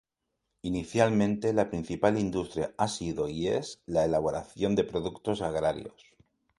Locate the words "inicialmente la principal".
0.63-2.17